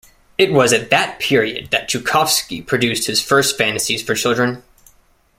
[0.39, 4.63] It was at that period that Chukovsky produced his first fantasies for children.